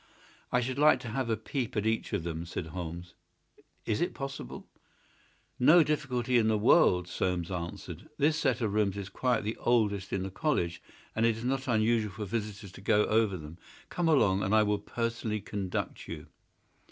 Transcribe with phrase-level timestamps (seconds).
[0.51, 3.13] "I should like to have a peep at each of them," said Holmes.
[3.85, 4.67] "Is it possible?"
[5.59, 8.09] "No difficulty in the world," Soames answered.
[8.17, 10.81] "This set of rooms is quite the oldest in the college,
[11.15, 13.59] and it is not unusual for visitors to go over them.
[13.89, 16.25] Come along, and I will personally conduct you."